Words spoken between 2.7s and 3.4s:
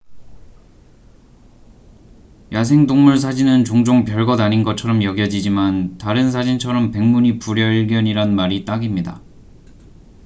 동물